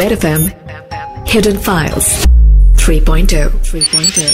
Red 0.00 0.12
FM 0.12 0.42
Hidden 1.28 1.56
Files 1.64 2.06
3.0 2.76 3.48
3.0 3.70 4.28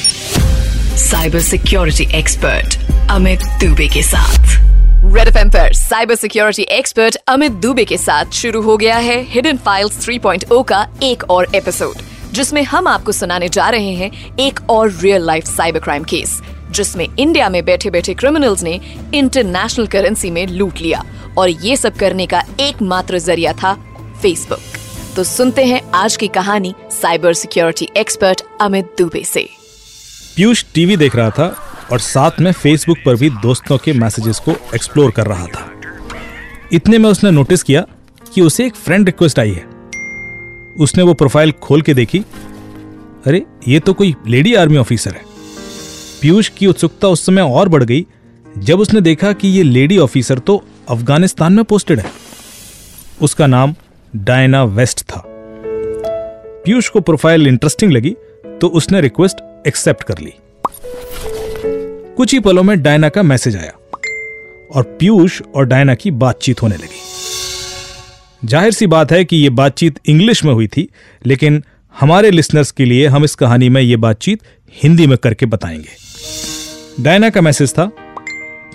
cyber 0.99 1.41
security 1.41 2.05
expert 2.15 2.77
Amit 3.11 3.41
Dubey 3.61 3.89
के 3.89 4.03
साथ। 4.03 4.39
Red 5.15 5.29
F 5.29 5.49
पर 5.49 5.73
cyber 5.73 6.15
security 6.15 6.63
expert 6.63 7.17
Amit 7.29 7.53
Dubey 7.53 7.85
के 7.85 7.99
साथ 7.99 8.25
शुरू 8.33 8.63
हो 8.63 8.77
गया 8.77 8.97
है 8.97 9.23
हिडन 9.23 9.57
फाइल्स 9.57 10.09
3.0 10.09 10.65
का 10.65 10.87
एक 11.03 11.25
और 11.31 11.55
एपिसोड 11.55 11.97
जिसमें 12.33 12.63
हम 12.65 12.89
आपको 12.89 13.13
सुनाने 13.13 13.49
जा 13.49 13.69
रहे 13.69 13.95
हैं 13.95 14.37
एक 14.37 14.61
और 14.71 14.93
real 15.01 15.23
life 15.23 15.45
cyber 15.45 15.81
crime 15.81 16.05
case 16.05 16.41
जिसमें 16.71 17.09
इंडिया 17.19 17.49
में 17.49 17.65
बैठे 17.65 17.91
बैठे 17.91 18.15
क्रिमिनल्स 18.15 18.63
ने 18.63 18.81
इंटरनेशनल 19.15 19.87
करेंसी 19.87 20.31
में 20.31 20.47
लूट 20.47 20.79
लिया। 20.79 21.05
और 21.39 21.49
ये 21.49 21.77
सब 21.77 21.97
करने 21.97 22.27
का 22.27 22.45
एकमात्र 22.61 23.19
ज़रिया 23.19 23.53
था 23.53 23.75
फेसबुक 24.23 24.76
तो 25.17 25.25
सुनते 25.25 25.65
हैं 25.65 25.81
आज 25.91 26.17
की 26.17 26.27
कहानी 26.29 26.75
cyber 26.91 27.33
security 27.33 27.89
expert 27.97 28.43
Amit 28.61 28.85
Dubey 28.99 29.23
से। 29.25 29.49
पीयूष 30.37 30.65
टीवी 30.75 30.97
देख 30.97 31.17
रहा 31.17 31.31
था 31.31 31.47
और 31.93 31.99
साथ 31.99 32.31
में 32.41 32.53
फेसबुक 32.53 32.99
पर 33.07 33.17
भी 33.17 33.31
दोस्तों 33.31 33.79
के 33.79 33.93
मैसेजेस 33.93 34.39
को 34.39 34.51
एक्सप्लोर 34.75 35.11
कर 35.11 35.27
रहा 35.27 35.47
था। 35.47 35.71
इतने 36.73 36.99
में 36.99 37.09
उसने 37.11 37.31
नोटिस 37.31 37.63
किया 37.63 37.87
कि 38.35 38.41
उसे 38.41 38.67
एक 38.67 38.75
फ्रेंड 38.75 39.07
रिक्वेस्ट 39.07 39.39
आई 39.39 39.53
है। 39.53 39.65
उसने 40.77 41.03
वो 41.03 41.15
प्रोफ़ाइल 41.15 41.53
खोल 41.53 41.83
के 41.83 41.95
देखी। 41.95 42.19
अरे, 43.27 43.43
ये 43.69 43.81
तो 43.81 43.95
कोई 43.95 44.15
लेडी 44.27 44.55
आर्मी 44.55 44.77
ऑफिसर 44.77 45.11
है। 45.11 45.23
पीयूष 46.23 46.49
की 46.49 46.67
उत्सुकता 46.67 47.09
उस 47.09 47.27
समय 47.27 47.43
और 47.43 47.69
बढ़ 47.69 47.85
गई 47.85 48.07
जब 48.59 48.81
उसने 48.81 49.01
देखा 49.01 49.33
कि 49.33 49.49
ये 49.49 49.63
लेडी 49.63 49.99
ऑफिसर 49.99 50.39
तो 50.39 50.63
अफ़गानिस्तान 50.89 51.53
में 51.53 51.65
पोस्टेड 51.65 52.01
है। 52.01 52.13
उसका 53.23 53.47
नाम 53.47 53.75
डायना 54.17 54.63
वेस्ट 54.65 55.03
था। 55.03 55.23
पीयूष 56.65 56.89
को 56.89 57.01
प्रोफ़ाइल 57.01 57.47
इंटरेस्टिंग 57.47 57.93
लगी 57.93 58.15
तो 58.61 58.69
उसने 58.71 59.01
रिक्वेस्ट 59.01 59.67
एक्सेप्ट 59.67 60.03
कर 60.03 60.19
ली। 60.19 60.33
कुछ 62.17 62.33
ही 62.33 62.41
पलों 62.41 62.63
में 62.63 62.81
डायना 62.83 63.09
का 63.09 63.23
मैसेज 63.23 63.57
आया, 63.57 63.73
और 64.71 64.83
पीयूष 65.01 65.41
और 65.55 65.67
डायना 65.67 65.95
की 65.95 66.11
बातचीत 66.13 66.63
होने 66.63 66.77
लगी। 66.77 67.05
ज़ाहिर 68.43 68.73
सी 68.73 68.87
बात 68.87 69.13
है 69.13 69.25
कि 69.25 69.37
यह 69.37 69.51
बातचीत 69.51 69.99
इंग्लिश 70.07 70.45
में 70.45 70.53
हुई 70.53 70.67
थी, 70.67 70.89
लेकिन 71.23 71.63
हमारे 71.95 72.31
लिसनर्स 72.31 72.71
के 72.71 72.85
लिए 72.85 73.07
हम 73.07 73.25
इस 73.25 73.35
कहानी 73.35 73.69
में 73.69 73.81
यह 73.83 73.97
बातचीत 73.97 74.43
हिंदी 74.75 75.07
में 75.07 75.17
करके 75.19 75.47
बताएँगे। 75.47 77.03
डायना 77.03 77.31
का 77.31 77.41
मैसेज 77.41 77.73
था 77.73 77.87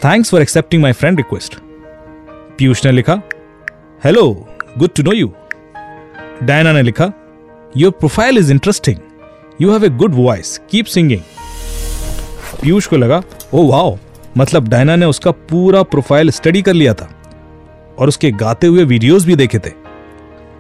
thanks 0.06 0.32
for 0.32 0.42
accepting 0.42 0.82
my 0.82 0.92
friend 0.92 1.18
request 1.18 1.56
Piyush 2.58 2.86
ने 2.86 2.92
लिखा 2.92 3.22
hello 4.04 4.24
good 4.80 4.90
to 4.96 5.04
know 5.04 5.14
you 5.14 5.32
Diana 6.44 6.72
ने 6.74 6.82
लिखा 6.82 7.12
your 7.78 7.92
profile 7.92 8.38
is 8.38 8.52
interesting 8.52 8.98
you 9.62 9.72
have 9.72 9.86
a 9.86 9.90
good 9.98 10.14
voice 10.16 10.58
keep 10.72 10.86
singing 10.86 11.22
Piyush 12.62 12.88
को 12.88 12.98
लगा 12.98 13.22
ओ 13.54 13.66
वाओ 13.68 13.98
मतलब 14.38 14.68
डायना 14.68 14.96
ने 14.96 15.06
उसका 15.06 15.32
पूरा 15.50 15.82
प्रोफ़ाइल 15.86 16.32
स्टडी 16.32 16.62
कर 16.62 16.74
लिया 16.74 16.94
था 16.94 17.10
और 18.00 18.08
उसके 18.08 18.32
गाते 18.44 18.68
हुए 18.68 18.84
वीडियोस 18.86 19.26
भी 19.26 19.36
देखे 19.36 19.60
थे 19.60 19.74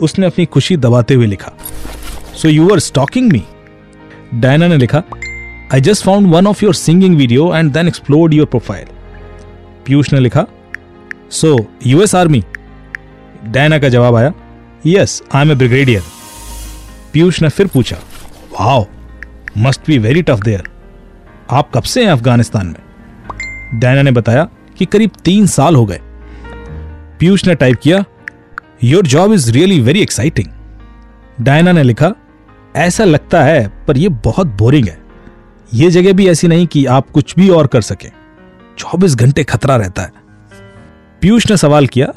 उसने 0.01 0.25
अपनी 0.25 0.45
खुशी 0.45 0.77
दबाते 0.77 1.13
हुए 1.13 1.27
लिखा 1.27 1.51
so 2.35 2.49
you 2.49 2.69
are 2.69 2.79
stalking 2.81 3.31
me 3.31 3.43
Diana 4.35 4.67
ने 4.67 4.77
लिखा 4.77 5.03
I 5.73 5.81
just 5.81 6.05
found 6.05 6.33
one 6.33 6.47
of 6.47 6.63
your 6.65 6.73
singing 6.75 7.17
video 7.17 7.53
and 7.55 7.71
then 7.73 7.87
explored 7.87 8.33
your 8.33 8.47
profile 8.47 8.87
Piyush 9.85 10.13
ने 10.13 10.19
लिखा 10.19 10.45
सो 11.31 11.57
यूएस 11.85 12.15
आर्मी 12.15 12.43
डायना 13.45 13.79
का 13.79 13.89
जवाब 13.89 14.15
आया 14.15 14.33
yes 14.85 15.23
I 15.35 15.41
am 15.41 15.51
a 15.51 15.55
brigadier 15.55 16.03
Piyush 17.13 17.41
ने 17.41 17.49
फिर 17.49 17.67
पूछा 17.67 17.97
wow 18.61 18.85
must 19.57 19.81
be 19.87 19.97
very 19.97 20.21
tough 20.21 20.39
there 20.39 20.63
आप 21.51 21.71
कब 21.75 21.83
से 21.83 22.05
हैं 22.05 22.11
अफ़गानिस्तान 22.11 22.67
में? 22.67 23.79
डायना 23.79 24.01
ने 24.01 24.11
बताया 24.11 24.49
कि 24.77 24.85
करीब 24.85 25.11
तीन 25.25 25.47
साल 25.47 25.75
हो 25.75 25.85
गए। 25.85 25.99
पीयूष 27.19 27.47
ने 27.47 27.55
टाइप 27.55 27.79
किया 27.83 28.03
your 28.83 29.07
job 29.07 29.33
is 29.33 29.51
really 29.51 29.79
very 29.79 30.01
exciting 30.01 30.47
Diana 31.41 31.71
ने 31.71 31.83
लिखा, 31.83 32.11
ऐसा 32.75 33.03
लगता 33.03 33.43
है, 33.43 33.67
पर 33.87 33.97
यह 33.97 34.09
बहुत 34.09 34.47
बोरिंग 34.47 34.87
है। 34.87 34.97
यह 35.73 35.89
जगह 35.89 36.13
भी 36.13 36.27
ऐसी 36.27 36.47
नहीं 36.47 36.67
कि 36.67 36.85
आप 36.85 37.09
कुछ 37.09 37.35
भी 37.35 37.49
और 37.49 37.67
कर 37.67 37.81
सकें। 37.81 38.11
चौबीस 38.77 39.15
घंटे 39.15 39.43
खतरा 39.43 39.75
रहता 39.75 40.01
है. 40.01 40.11
पीयूष 41.21 41.51
ने 41.51 41.57
सवाल 41.57 41.87
किया 41.87 42.13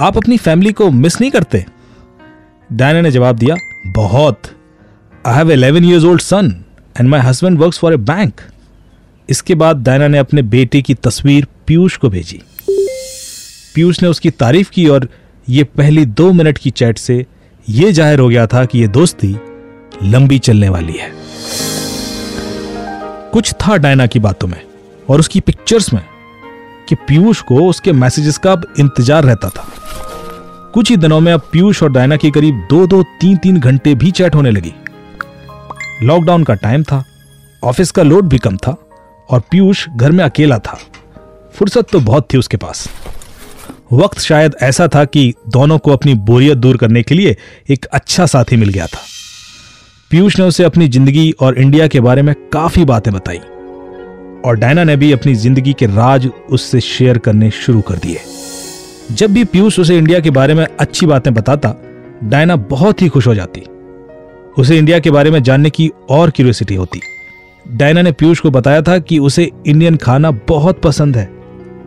आप 0.00 0.16
अपनी 0.16 0.36
फैमिली 0.36 0.72
को 0.72 0.90
मिस 0.90 1.20
नहीं 1.20 1.30
करते। 1.30 1.64
डायना 2.70 3.00
ने 3.00 3.10
जवाब 3.10 3.36
दिया, 3.36 3.56
बहुत। 3.86 4.42
I 5.24 5.34
have 5.36 5.50
eleven 5.52 5.84
years 5.84 6.04
old 6.04 6.20
son 6.20 6.46
and 6.96 7.08
my 7.08 7.20
husband 7.20 7.58
work 7.58 7.74
for 7.74 7.92
a 7.92 7.96
bank 7.96 8.40
इसके 9.28 9.54
बाद 9.54 9.82
डायना 9.84 10.08
ने 10.08 10.18
अपने 10.18 10.42
बेटे 10.44 10.82
की 10.82 10.94
तस्वीर 10.94 11.46
पीयूष 11.66 11.96
को 11.96 12.08
भेजी। 12.08 12.40
पीयूष 13.74 14.02
ने 14.02 14.08
उसकी 14.08 14.30
तारीफ़ 14.30 14.70
की 14.70 14.86
और 14.86 15.08
ये 15.48 15.64
पहली 15.64 16.04
दो 16.04 16.32
मिनट 16.32 16.58
की 16.58 16.70
चैट 16.70 16.98
से 16.98 17.24
यह 17.68 17.90
ज़ाहिर 17.90 18.18
हो 18.18 18.28
गया 18.28 18.46
था 18.46 18.64
कि 18.64 18.78
यह 18.78 18.86
दोस्ती 18.88 19.36
लंबी 20.04 20.38
चलने 20.38 20.68
वाली 20.68 20.92
है। 20.92 21.12
कुछ 23.32 23.52
था 23.62 23.76
डायना 23.76 24.06
की 24.06 24.18
बातों 24.18 24.48
में 24.48 24.60
और 25.10 25.20
उसकी 25.20 25.40
पिक्चर्स 25.40 25.92
में। 25.92 26.02
कि 26.90 26.96
पीयूष 27.08 27.40
को 27.40 27.68
उसके 27.68 27.92
मैसेजेस 27.92 28.38
का 28.38 28.52
अब 28.52 28.66
इंतज़ार 28.78 29.24
रहता 29.24 29.48
था। 29.48 29.66
कुछ 30.74 30.90
ही 30.90 30.96
दिनों 30.96 31.18
में 31.20 31.32
अब 31.32 31.48
पीयूष 31.52 31.82
और 31.82 31.92
डायना 31.92 32.16
की 32.16 32.30
करीब 32.30 32.66
दो 32.70 32.86
दो 32.86 33.02
तीन 33.20 33.36
तीन 33.36 33.58
घंटे 33.58 33.94
भी 33.94 34.10
चैट 34.10 34.34
होने 34.34 34.50
लगी। 34.50 34.72
लॉकडाउन 36.02 36.44
का 36.44 36.54
टाइम 36.54 36.82
था, 36.82 37.02
ऑफ़िस 37.62 37.90
का 37.90 38.02
लोड 38.02 38.28
भी 38.28 38.38
कम 38.38 38.56
था 38.56 38.76
और 39.28 39.40
पीयूष 39.50 39.86
घर 39.88 40.12
में 40.12 40.24
अकेला 40.24 40.58
था। 40.58 40.78
फुर्सत 41.54 41.90
तो 41.92 42.00
बहुत 42.00 42.28
थी 42.32 42.38
उसके 42.38 42.56
पास। 42.56 42.88
वक्त 43.92 44.18
शायद 44.18 44.56
ऐसा 44.62 44.88
था 44.88 45.04
कि 45.04 45.32
दोनों 45.48 45.78
को 45.78 45.92
अपनी 45.92 46.14
बोरियत 46.14 46.58
दूर 46.58 46.76
करने 46.76 47.02
के 47.02 47.14
लिए 47.14 47.36
एक 47.70 47.84
अच्छा 47.84 48.26
साथी 48.26 48.56
मिल 48.56 48.68
गया 48.68 48.86
था। 48.86 49.00
पीयूष 50.10 50.38
ने 50.38 50.44
उसे 50.44 50.64
अपनी 50.64 50.88
ज़िंदगी 50.88 51.30
और 51.40 51.58
इंडिया 51.58 51.86
के 51.86 52.00
बारे 52.00 52.22
में 52.22 52.34
काफ़ी 52.52 52.84
बातें 52.84 53.12
बताई। 53.14 53.40
और 54.44 54.56
डायना 54.56 54.84
ने 54.84 54.96
भी 54.96 55.12
अपनी 55.12 55.34
ज़िंदगी 55.34 55.72
के 55.72 55.86
राज 55.86 56.30
उससे 56.50 56.80
शेयर 56.80 57.18
करने 57.18 57.50
शुरू 57.50 57.80
कर 57.80 57.94
दिए। 57.94 58.20
जब 59.12 59.32
भी 59.32 59.44
पीयूष 59.44 59.78
उसे 59.78 59.98
इंडिया 59.98 60.20
के 60.20 60.30
बारे 60.30 60.54
में 60.54 60.66
अच्छी 60.80 61.06
बातें 61.06 61.34
बताता, 61.34 61.74
डायना 62.24 62.56
बहुत 62.56 63.02
ही 63.02 63.08
खुश 63.08 63.26
हो 63.26 63.34
जाती। 63.34 63.60
उसे 64.58 64.78
इंडिया 64.78 64.98
के 64.98 65.10
बारे 65.10 65.30
में 65.30 65.42
जानने 65.42 65.70
की 65.70 65.90
और 66.10 66.30
क्यूरियोसिटी 66.30 66.74
होती। 66.74 67.00
डायना 67.76 68.02
ने 68.02 68.12
पीयूष 68.12 68.40
को 68.40 68.50
बताया 68.50 68.82
था 68.82 68.98
कि 68.98 69.18
उसे 69.18 69.50
इंडियन 69.66 69.96
खाना 69.96 70.30
बहुत 70.30 70.80
पसंद 70.80 71.16
है। 71.16 71.30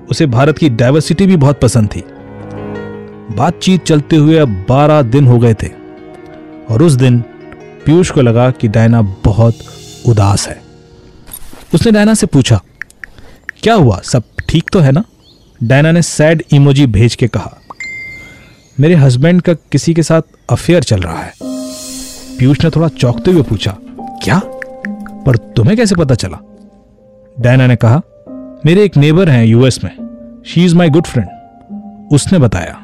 उसे 0.09 0.25
भारत 0.25 0.57
की 0.57 0.69
डाइवर्सिटी 0.69 1.27
भी 1.27 1.37
बहुत 1.37 1.59
पसंद 1.61 1.87
थी। 1.87 2.03
बातचीत 3.35 3.83
चलते 3.83 4.15
हुए 4.15 4.37
अब 4.37 4.65
बारह 4.69 5.01
दिन 5.01 5.27
हो 5.27 5.39
गए 5.39 5.53
थे। 5.53 5.67
और 6.69 6.83
उस 6.83 6.93
दिन 6.93 7.19
पीयूष 7.85 8.11
को 8.11 8.21
लगा 8.21 8.51
कि 8.51 8.67
डायना 8.67 9.01
बहुत 9.01 9.55
उदास 10.07 10.47
है। 10.47 10.62
उसने 11.73 11.91
डायना 11.91 12.13
से 12.13 12.27
पूछा, 12.27 12.59
क्या 13.63 13.73
हुआ? 13.75 13.99
सब 14.03 14.23
ठीक 14.49 14.69
तो 14.69 14.79
है 14.79 14.91
ना? 14.91 15.03
डायना 15.61 15.91
ने 15.91 16.01
सैड 16.01 16.43
इमोजी 16.53 16.85
भेज 16.87 17.15
के 17.15 17.27
कहा, 17.27 17.57
मेरे 18.77 18.95
हस्बैंड 18.95 19.41
का 19.41 19.53
किसी 19.71 19.93
के 19.93 20.03
साथ 20.03 20.21
अफेयर 20.49 20.83
चल 20.83 21.01
रहा 21.01 21.17
है। 21.17 21.33
पीयूष 22.39 22.63
ने 22.63 22.69
थोड़ा 22.69 22.87
चौंकते 22.89 23.31
हुए 23.31 23.41
पूछा, 23.41 23.75
क्या? 24.23 24.41
पर 25.25 25.37
तुम्हें 25.55 25.75
कैसे 25.77 25.95
पता 25.95 26.15
चला? 26.15 26.39
डायना 27.37 27.67
ने 27.67 27.75
कहा, 27.75 28.01
मेरे 28.65 28.83
एक 28.83 28.97
नेबर 28.97 29.29
हैं 29.29 29.45
यूएस 29.45 29.83
में। 29.83 30.43
She 30.47 30.65
is 30.65 30.75
my 30.75 30.89
good 30.89 31.05
friend 31.05 32.11
उसने 32.11 32.39
बताया, 32.39 32.79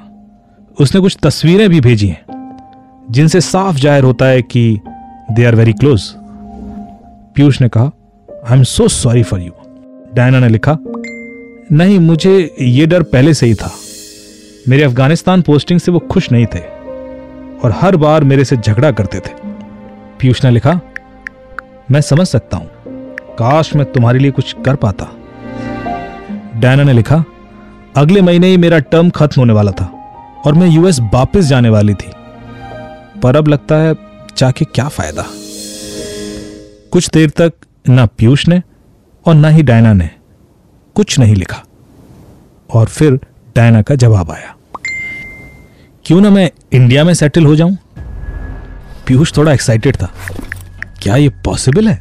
उसने 0.77 1.01
कुछ 1.01 1.17
तस्वीरें 1.23 1.69
भी 1.69 1.81
भेजी 1.81 2.07
हैं, 2.07 3.05
जिनसे 3.11 3.41
साफ़ 3.41 3.77
ज़ाहिर 3.77 4.03
होता 4.03 4.25
है 4.25 4.41
कि 4.41 4.79
they 5.31 5.45
are 5.45 5.55
very 5.55 5.73
close 5.73 6.11
Piyush 7.35 7.61
ने 7.61 7.69
कहा 7.69 7.91
I 8.47 8.57
am 8.57 8.63
so 8.63 8.87
sorry 8.87 9.23
for 9.23 9.39
you 9.39 9.51
Diana 10.13 10.39
ने 10.39 10.49
लिखा, 10.49 10.77
नहीं, 11.71 11.99
मुझे 11.99 12.55
ये 12.61 12.85
डर 12.85 13.03
पहले 13.03 13.33
से 13.33 13.45
ही 13.45 13.53
था। 13.53 13.71
मेरे 14.67 14.83
अफ़गानिस्तान 14.83 15.41
पोस्टिंग 15.41 15.79
से 15.79 15.91
वो 15.91 15.99
खुश 16.11 16.31
नहीं 16.31 16.45
थे 16.45 16.59
और 17.59 17.73
हर 17.75 17.95
बार 17.95 18.23
मेरे 18.23 18.45
से 18.45 18.57
झगड़ा 18.57 18.91
करते 18.91 19.19
थे। 19.19 19.33
पीयूष 20.19 20.43
ने 20.45 20.51
लिखा, 20.51 20.79
मैं 21.91 22.01
समझ 22.01 22.27
सकता 22.27 22.57
हूँ। 22.57 22.69
काश 23.39 23.75
मैं 23.75 23.85
तुम्हारे 23.91 24.19
लिए 24.19 24.31
कुछ 24.31 24.55
कर 24.65 24.75
पाता। 24.75 25.11
डायना 26.59 26.83
ने 26.83 26.93
लिखा, 26.93 27.23
अगले 27.97 28.21
महीने 28.21 28.47
ही 28.47 28.57
मेरा 28.57 28.79
टर्म 28.79 29.09
खत्म 29.09 29.41
होने 29.41 29.53
वाला 29.53 29.71
था 29.71 29.85
और 30.45 30.53
मैं 30.53 30.67
यूएस 30.67 30.99
वापस 31.13 31.45
जाने 31.45 31.69
वाली 31.69 31.93
थी। 31.93 32.11
पर 33.21 33.35
अब 33.35 33.47
लगता 33.47 33.75
है 33.75 33.95
जाके 34.37 34.65
क्या 34.65 34.87
फ़ायदा? 34.87 35.25
कुछ 36.91 37.09
देर 37.09 37.29
तक 37.29 37.53
ना 37.85 38.05
पीयूष 38.05 38.47
ने 38.47 38.61
और 39.25 39.35
ना 39.35 39.49
ही 39.49 39.63
डायना 39.63 39.93
ने 39.93 40.09
कुछ 40.95 41.19
नहीं 41.19 41.35
लिखा। 41.35 41.63
और 42.69 42.87
फिर 42.87 43.19
डायना 43.55 43.81
का 43.81 43.95
जवाब 43.95 44.31
आया। 44.31 44.55
क्यों 46.05 46.21
ना 46.21 46.29
मैं 46.29 46.49
इंडिया 46.73 47.03
में 47.03 47.13
सेटल 47.13 47.45
हो 47.45 47.55
जाऊँ? 47.55 47.77
पीयूष 49.07 49.35
थोड़ा 49.37 49.53
एक्साइटेड 49.53 49.95
था। 49.95 50.11
क्या 51.01 51.15
ये 51.15 51.29
पॉसिबल 51.45 51.87
है? 51.87 51.97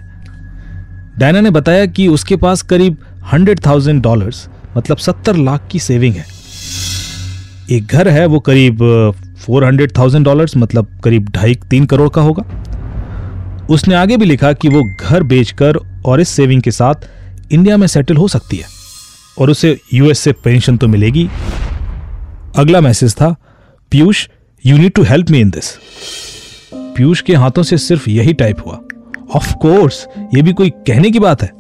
डायना 1.19 1.41
ने 1.41 1.51
बताया 1.51 1.87
कि 1.87 2.09
उसके 2.09 2.37
पास 2.37 2.63
करीब 2.63 2.97
हंड्रेड 3.33 3.67
थाउज़ेंड 3.67 4.03
डॉलर 4.03 4.35
मतलब 4.77 4.97
सत्तर 4.97 5.37
लाख 5.37 5.69
की 5.73 5.79
सेविंग 5.79 6.15
है। 6.15 6.27
एक 7.71 7.87
घर 7.87 8.09
है 8.09 8.27
वो 8.27 8.41
करीब 8.41 8.79
फोर 9.39 9.65
हंड्रेड 9.65 9.97
थाउज़ेंड 9.99 10.25
डॉलर 10.25 10.51
मतलब 10.57 11.01
करीब 11.05 11.29
ढाई 11.29 11.55
तीन 11.71 11.87
करोड़ 11.87 12.09
का 12.09 12.23
होगा। 12.23 12.43
उसने 13.71 13.95
आगे 13.95 14.17
भी 14.17 14.25
लिखा 14.25 14.53
कि 14.53 14.69
वो 14.69 14.83
घर 15.01 15.23
बेचकर 15.23 15.77
और 16.07 16.21
इस 16.21 16.29
सेविंग 16.29 16.63
के 16.63 16.71
साथ 16.71 17.09
इंडिया 17.53 17.77
में 17.77 17.87
सेटल 17.87 18.17
हो 18.17 18.29
सकती 18.29 18.57
है 18.57 18.67
और 19.39 19.51
उसे 19.51 19.79
यूएस 19.95 20.19
से 20.19 20.33
पेंशन 20.33 20.77
तो 20.77 20.89
मिलेगी। 20.89 21.29
अगला 22.57 22.81
मैसेज 22.81 23.15
था, 23.15 23.35
Piyush 23.91 24.29
you 24.67 24.79
need 24.79 24.93
to 24.93 25.03
help 25.03 25.31
me 25.31 25.41
in 25.41 25.51
this 25.51 25.77
Piyush 26.75 27.21
के 27.21 27.35
हाथों 27.35 27.63
से 27.63 27.79
सिर्फ़ 27.79 28.11
यही 28.11 28.33
टाइप 28.33 28.67
हुआ। 28.67 28.81
ऑफ़ 29.37 29.53
कोर्स 29.55 30.07
ये 30.35 30.43
भी 30.43 30.53
कोई 30.53 30.71
कहने 30.71 31.11
की 31.11 31.19
बात 31.19 31.43
है। 31.43 31.51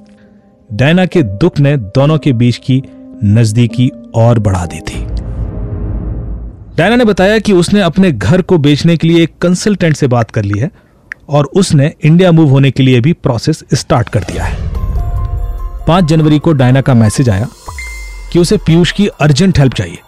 डायना 0.72 1.06
के 1.06 1.22
दुख 1.22 1.58
ने 1.60 1.76
दोनों 1.76 2.18
के 2.18 2.32
बीच 2.32 2.56
की 2.56 2.82
नजदीकी 3.24 3.90
और 4.14 4.38
बढ़ा 4.38 4.66
दी 4.66 4.80
थी। 4.80 5.04
डायना 6.76 6.96
ने 6.96 7.04
बताया 7.04 7.38
कि 7.38 7.52
उसने 7.52 7.80
अपने 7.80 8.12
घर 8.12 8.42
को 8.42 8.58
बेचने 8.58 8.96
के 8.96 9.08
लिए 9.08 9.22
एक 9.22 9.38
कंसल्टेंट 9.38 9.96
से 9.96 10.06
बात 10.06 10.30
कर 10.30 10.44
ली 10.44 10.58
है। 10.58 10.70
और 11.28 11.48
उसने 11.56 11.92
इंडिया 12.04 12.32
मूव 12.32 12.50
होने 12.50 12.70
के 12.70 12.82
लिए 12.82 13.00
भी 13.00 13.12
प्रोसेस 13.12 13.62
स्टार्ट 13.74 14.08
कर 14.08 14.24
दिया 14.24 14.44
है। 14.44 14.56
पाँच 15.86 16.04
जनवरी 16.04 16.38
को 16.38 16.52
डायना 16.52 16.80
का 16.80 16.94
मैसेज 16.94 17.28
आया 17.30 17.48
कि 18.32 18.38
उसे 18.38 18.56
पीयूष 18.56 18.92
की 18.92 19.06
अर्जेंट 19.20 19.58
हेल्प 19.58 19.74
चाहिए। 19.74 19.98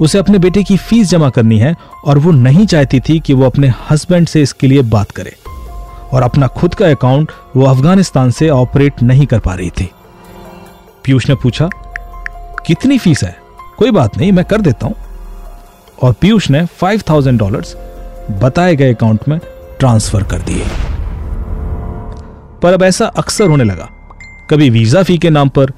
उसे 0.00 0.18
अपने 0.18 0.38
बेटे 0.38 0.62
की 0.62 0.76
फ़ीस 0.76 1.08
जमा 1.08 1.28
करनी 1.30 1.58
है 1.58 1.74
और 2.04 2.18
वो 2.18 2.30
नहीं 2.30 2.66
चाहती 2.66 3.00
थी 3.00 3.18
कि 3.20 3.34
वो 3.34 3.44
अपने 3.46 3.72
हस्बैंड 3.90 4.26
से 4.28 4.42
इसके 4.42 4.66
लिए 4.66 4.82
बात 4.82 5.10
करे 5.10 5.36
और 6.12 6.22
अपना 6.22 6.46
खुद 6.46 6.74
का 6.74 6.90
अकाउंट 6.90 7.32
वो 7.56 7.66
अफ़गानिस्तान 7.66 8.30
से 8.30 8.48
ऑपरेट 8.50 9.02
नहीं 9.02 9.26
कर 9.26 9.38
पा 9.38 9.54
रही 9.54 9.70
थी। 9.70 9.90
पीयूष 11.04 11.28
ने 11.28 11.34
पूछा, 11.34 11.68
कितनी 12.66 12.98
फ़ीस 12.98 13.22
है? 13.24 13.36
कोई 13.78 13.90
बात 13.90 14.16
नहीं, 14.18 14.32
मैं 14.32 14.44
कर 14.44 14.60
देता 14.60 14.86
हूँ। 14.86 14.94
और 16.02 16.12
पीयूष 16.12 16.50
ने 16.50 16.64
फाइव 16.66 17.02
थाउज़ेंड 17.10 17.38
डॉलर 17.38 17.64
बताए 18.42 18.76
गए 18.76 18.94
अकाउंट 18.94 19.28
में 19.28 19.38
ट्रांसफ़र 19.82 20.22
कर 20.22 20.42
दिए। 20.42 20.64
पर 22.62 22.72
अब 22.72 22.82
ऐसा 22.82 23.06
अक्सर 23.18 23.48
होने 23.48 23.64
लगा। 23.64 23.88
कभी 24.50 24.68
वीज़ा 24.70 25.02
फ़ी 25.02 25.16
के 25.18 25.30
नाम 25.30 25.48
पर, 25.48 25.72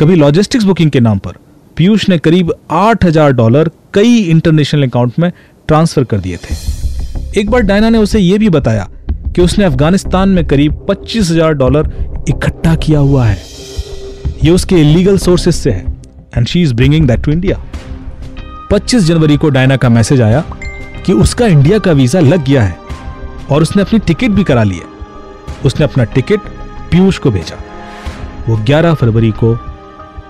कभी 0.00 0.14
लॉजिस्टिक्स 0.16 0.64
बुकिंग 0.64 0.90
के 0.90 1.00
नाम 1.00 1.18
पर, 1.18 1.32
पीयूष 1.76 2.08
ने 2.08 2.18
करीब 2.18 2.52
आठ 2.72 3.04
हज़ार 3.04 3.32
डॉलर 3.32 3.70
कई 3.94 4.16
इंटरनेशनल 4.16 4.82
अकाउंट 4.82 5.18
में 5.18 5.30
ट्रांसफ़र 5.68 6.04
कर 6.04 6.18
दिए 6.18 6.36
थे। 6.38 7.40
एक 7.40 7.50
बार 7.50 7.62
डायना 7.62 7.88
ने 7.90 7.98
उसे 7.98 8.18
यह 8.18 8.38
भी 8.38 8.48
बताया 8.50 8.86
कि 9.06 9.42
उसने 9.42 9.64
अफ़गानिस्तान 9.64 10.28
में 10.28 10.44
करीब 10.46 10.84
पच्चीस 10.88 11.30
हज़ार 11.30 11.54
डॉलर 11.54 11.90
इकट्ठा 12.28 12.74
किया 12.76 12.98
हुआ 12.98 13.24
है। 13.26 13.38
यह 14.44 14.52
उसके 14.52 14.80
इलीगल 14.80 15.18
सोर्सेस 15.18 15.56
से 15.56 15.70
है 15.70 15.84
and 16.36 16.46
she 16.46 16.62
is 16.62 16.74
bringing 16.74 17.06
that 17.08 17.24
to 17.24 17.32
India 17.32 17.56
25 18.72 19.04
जनवरी 19.04 19.36
को 19.36 19.48
डायना 19.48 19.76
का 19.76 19.88
मैसेज 19.88 20.20
आया 20.20 20.44
कि 21.06 21.12
उसका 21.14 21.46
इंडिया 21.46 21.78
का 21.78 21.92
वीज़ा 21.92 22.20
लग 22.20 22.44
गया 22.44 22.62
है। 22.62 22.89
और 23.50 23.62
उसने 23.62 23.82
अपनी 23.82 23.98
टिकट 23.98 24.30
भी 24.30 24.44
करा 24.44 24.62
ली 24.62 24.76
है। 24.76 24.86
उसने 25.64 25.84
अपना 25.84 26.04
टिकट 26.04 26.40
पीयूष 26.90 27.18
को 27.18 27.30
भेजा। 27.30 27.56
वो 28.48 28.56
11 28.56 28.94
फरवरी 28.94 29.30
को 29.30 29.56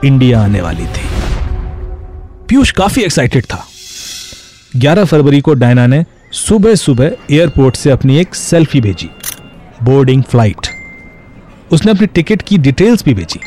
इंडिया 0.05 0.40
आने 0.43 0.61
वाली 0.61 0.87
थी। 0.87 1.08
पीयूष 2.49 2.70
काफ़ी 2.70 3.02
एक्साइटेड 3.02 3.44
था। 3.44 3.64
11 4.76 5.05
फरवरी 5.05 5.40
को 5.40 5.55
डायना 5.55 5.87
ने 5.87 6.05
सुबह 6.32 6.75
सुबह 6.75 7.17
एयरपोर्ट 7.31 7.76
से 7.76 7.90
अपनी 7.90 8.17
एक 8.19 8.34
सेल्फी 8.34 8.81
भेजी। 8.81 9.11
बोर्डिंग 9.82 10.22
फ़्लाइट 10.22 10.69
उसने 11.72 11.93
अपनी 11.93 12.06
टिकट 12.06 12.43
की 12.43 12.58
डिटेल्स 12.58 13.05
भी 13.05 13.14
भेजी। 13.14 13.40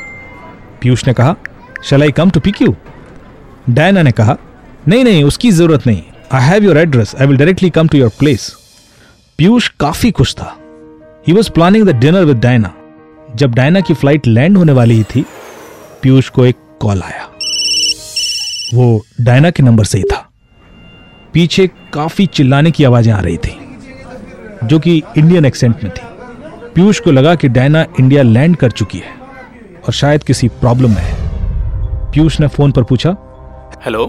पीयूष 0.81 1.07
ने 1.07 1.13
कहा 1.13 1.35
shall 1.83 2.03
I 2.03 2.11
come 2.11 2.29
to 2.29 2.39
pick 2.39 2.61
you 2.61 2.75
Diana 3.69 4.01
ने 4.01 4.11
कहा, 4.11 4.35
नहीं 4.87 5.03
नहीं, 5.03 5.23
उसकी 5.23 5.51
ज़रूरत 5.51 5.87
नहीं। 5.87 6.01
I 6.31 6.41
have 6.41 6.63
your 6.63 6.77
address 6.77 7.15
I 7.21 7.27
will 7.27 7.37
directly 7.37 7.69
come 7.69 7.87
to 7.87 7.97
your 7.97 8.09
place 8.09 8.55
Piyush 9.39 9.67
काफ़ी 9.79 10.09
खुश 10.11 10.33
था। 10.35 10.55
He 11.27 11.33
was 11.33 11.49
planning 11.51 11.85
the 11.87 11.95
dinner 11.95 12.25
with 12.25 12.37
Diana 12.39 12.73
जब 13.35 13.53
डायना 13.55 13.79
की 13.81 13.93
फ़्लाइट 13.93 14.27
लैंड 14.27 14.57
होने 14.57 14.71
वाली 14.71 14.95
ही 14.95 15.03
थी 15.05 15.23
पीयूष 16.03 16.29
को 16.29 16.45
एक 16.45 16.55
कॉल 16.81 17.01
आया। 17.01 17.25
वो 18.73 19.01
डायना 19.21 19.51
के 19.51 19.63
नंबर 19.63 19.85
से 19.85 19.97
ही 19.97 20.03
था। 20.03 20.17
पीछे 21.33 21.67
काफ़ी 21.93 22.25
चिल्लाने 22.27 22.71
की 22.71 22.83
आवाज़ें 22.83 23.11
आ 23.13 23.19
रही 23.19 23.37
थी 23.37 23.57
जो 24.63 24.79
कि 24.79 25.01
इंडियन 25.17 25.45
एक्सेंट 25.45 25.83
में 25.83 25.91
थी। 25.93 26.07
पीयूष 26.75 26.99
को 26.99 27.11
लगा 27.11 27.35
कि 27.35 27.47
डायना 27.49 27.85
इंडिया 27.99 28.23
लैंड 28.23 28.55
कर 28.57 28.71
चुकी 28.71 28.97
है 28.97 29.15
और 29.77 29.93
शायद 29.93 30.23
किसी 30.23 30.47
प्रॉब्लम 30.61 30.89
में 30.89 31.01
है। 31.01 32.11
पीयूष 32.11 32.39
ने 32.39 32.47
फ़ोन 32.47 32.71
पर 32.71 32.83
पूछा 32.83 33.15
hello 33.85 34.05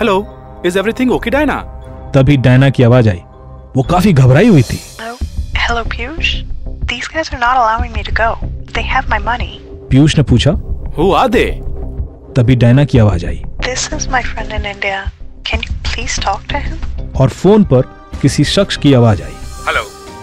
hello 0.00 0.24
is 0.66 0.78
everything 0.78 1.12
okay 1.12 1.30
Diana 1.30 1.60
तभी 2.14 2.36
डायना 2.36 2.70
की 2.70 2.82
आवाज़ 2.82 3.08
आई। 3.08 3.22
वो 3.78 3.82
काफ़ी 3.82 4.12
घबराई 4.12 4.48
हुई 4.48 4.62
थी। 4.62 4.76
हेलो 5.56 5.82
पीयूष 5.84 6.34
पीयूष 9.90 10.16
ने 10.16 10.22
पूछा 10.22 10.50
हु 10.96 11.12
आर 11.12 11.28
तभी 12.36 12.56
डायना 12.56 12.84
की 12.84 12.98
आवाज़ 12.98 13.26
आई। 13.26 13.36
This 13.64 13.92
is 13.92 14.08
my 14.10 14.22
friend 14.22 14.52
in 14.52 14.66
India 14.66 15.02
can 15.50 15.60
you 15.60 15.74
please 15.84 16.20
talk 16.20 16.40
to 16.50 16.58
him 16.58 17.10
और 17.20 17.28
फ़ोन 17.28 17.64
पर 17.64 17.82
किसी 18.22 18.44
शख्स 18.44 18.76
की 18.76 18.94
आवाज़ 18.94 19.22
आई। 19.22 19.36
Hello 19.66 19.82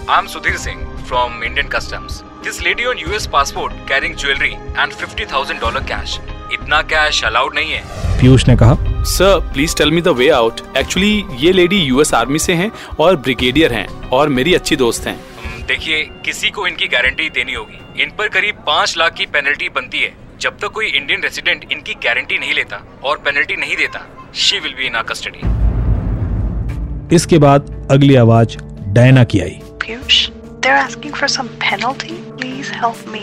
I 0.10 0.20
am 0.20 0.28
Sudhir 0.28 0.58
Singh 0.58 0.82
from 1.08 1.44
Indian 1.44 1.68
customs 1.68 2.22
this 2.46 2.62
lady 2.62 2.86
on 2.86 2.98
US 2.98 3.28
passport 3.34 3.74
carrying 3.88 4.16
jewellery 4.16 4.52
and 4.52 4.94
50000 4.94 5.62
dollar 5.62 5.84
cash 5.94 6.20
इतना 6.54 6.82
cash 6.94 7.24
allowed 7.24 7.56
नहीं 7.56 7.72
है 7.72 7.82
पीयूष 8.20 8.48
ने 8.48 8.56
कहा 8.56 8.95
sir 9.08 9.40
please 9.54 9.76
tell 9.78 9.92
me 9.92 10.02
the 10.02 10.08
way 10.18 10.28
out 10.32 10.62
actually 10.78 11.24
ये 11.40 11.52
लेडी 11.54 11.78
यूएस 11.78 12.14
आर्मी 12.14 12.40
से 12.40 12.54
हैं 12.54 12.72
और 13.00 13.16
brigadier 13.18 13.74
हैं 13.74 13.88
और 14.10 14.30
मेरी 14.30 14.54
अच्छी 14.54 14.76
दोस्त 14.76 15.06
हैं 15.08 15.16
हम्म, 15.16 15.62
देखिए 15.68 16.04
किसी 16.26 16.50
को 16.50 16.66
इनकी 16.68 16.88
गारंटी 16.88 17.30
देनी 17.30 17.54
होगी 17.54 18.04
इन 18.04 18.12
पर 18.18 18.28
करीब 18.30 18.64
पाँच 18.68 18.98
लाख 18.98 19.14
की 19.14 19.26
पेनल्टी 19.36 19.70
बनती 19.76 20.00
है 20.00 20.14
जब 20.42 20.58
तक 20.62 20.72
कोई 20.74 20.88
इंडियन 20.88 21.22
रेसिडेंट 21.24 21.72
इनकी 21.72 21.94
गारंटी 22.06 22.40
नहीं 22.40 22.54
लेता 22.54 22.82
और 23.04 23.18
पेनल्टी 23.26 23.56
नहीं 23.58 23.76
देता 23.78 24.06
she 24.38 24.60
will 24.60 24.74
be 24.74 24.88
in 24.88 24.96
our 24.96 25.04
custody 25.12 25.54
इसके 27.16 27.38
बाद 27.40 27.72
अगली 27.92 28.16
आवाज़ 28.18 28.58
डायना 28.94 29.24
की 29.26 29.40
आई 29.42 29.60
Piyush, 29.80 30.20
they're 30.62 30.78
asking 30.78 31.14
for 31.14 31.28
some 31.30 31.50
penalty. 31.60 32.16
Please 32.38 32.70
help 32.76 33.02
me. 33.08 33.20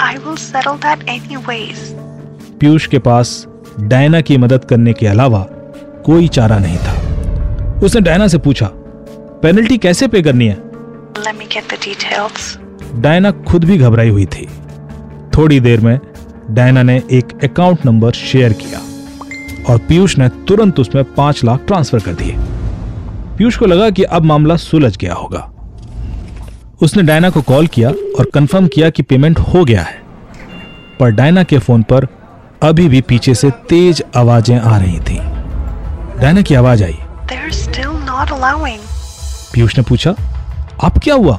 I 0.00 0.18
will 0.18 0.36
settle 0.38 0.76
that 0.80 1.00
anyways. 1.10 1.80
Piyush 2.60 2.86
के 2.86 2.98
पास 3.00 3.32
डायना 3.80 4.20
की 4.20 4.36
मदद 4.36 4.64
करने 4.64 4.92
के 4.92 5.06
अलावा 5.06 5.46
कोई 6.04 6.28
चारा 6.28 6.58
नहीं 6.58 6.78
था। 6.78 7.80
उसने 7.80 8.00
डायना 8.00 8.28
से 8.28 8.38
पूछा 8.38 8.66
पेनल्टी 9.42 9.78
कैसे 9.78 10.08
पे 10.08 10.22
करनी 10.22 10.48
है. 10.48 10.54
डायना 13.00 13.30
खुद 13.30 13.64
भी 13.64 13.78
घबराई 13.78 14.08
हुई 14.08 14.26
थी। 14.26 14.48
थोड़ी 15.36 15.60
देर 15.60 15.80
में 15.80 16.00
डायना 16.50 16.82
ने 16.82 17.02
एक 17.12 17.44
अकाउंट 17.44 17.86
नंबर 17.86 18.12
शेयर 18.12 18.52
किया 18.52 18.80
और 19.72 19.78
पीयूष 19.78 20.18
ने 20.18 20.28
तुरंत 20.28 20.80
उसमें 20.80 21.14
पाँच 21.14 21.44
लाख 21.44 21.60
ट्रांसफ़र 21.66 21.98
कर 21.98 22.14
दिए। 22.14 22.34
पीयूष 23.38 23.56
को 23.56 23.66
लगा 23.66 23.90
कि 23.90 24.02
अब 24.02 24.24
मामला 24.24 24.56
सुलझ 24.56 24.96
गया 24.96 25.14
होगा। 25.14 25.50
उसने 26.82 27.02
डायना 27.02 27.30
को 27.30 27.42
कॉल 27.42 27.66
किया 27.66 27.90
और 27.90 28.30
कंफर्म 28.34 28.66
किया 28.66 28.90
कि 28.90 29.02
पेमेंट 29.02 29.38
हो 29.38 29.64
गया 29.64 29.82
है। 29.82 30.02
पर 31.00 31.10
डायना 31.10 31.42
के 31.42 31.58
फ़ोन 31.58 31.82
पर 31.82 32.17
अभी 32.62 32.88
भी 32.88 33.00
पीछे 33.00 33.34
से 33.34 33.50
तेज 33.50 34.02
आवाज़ें 34.16 34.58
आ 34.60 34.78
रही 34.78 35.00
थी। 35.00 35.18
डायना 36.20 36.42
की 36.42 36.54
आवाज़ 36.54 36.84
आई। 36.84 36.98
They're 37.26 37.52
still 37.58 37.92
not 38.06 38.32
allowing. 38.32 38.78
Piyush 39.52 39.76
ने 39.78 39.84
पूछा 39.88 40.10
अब 40.84 40.98
क्या 40.98 41.14
हुआ? 41.14 41.36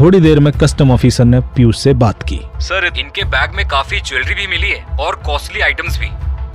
थोड़ी 0.00 0.20
देर 0.20 0.40
में 0.40 0.52
कस्टम 0.52 0.90
ऑफिसर 0.90 1.24
ने 1.24 1.40
पीयूष 1.40 1.78
से 1.78 1.94
बात 1.94 2.22
की। 2.22 2.40
सर 2.60 2.92
इनके 2.98 3.24
बैग 3.24 3.54
में 3.54 3.68
काफ़ी 3.68 4.00
ज्वेलरी 4.00 4.34
भी 4.34 4.46
मिली 4.46 4.70
है 4.70 4.84
और 5.00 5.16
कॉस्टली 5.16 5.60
आइटम्स 5.60 5.98
भी। 5.98 6.10